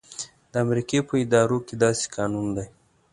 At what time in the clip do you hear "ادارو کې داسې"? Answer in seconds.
1.23-2.05